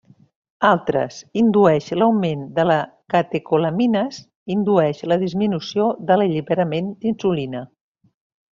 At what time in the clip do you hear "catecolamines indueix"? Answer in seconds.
3.15-5.05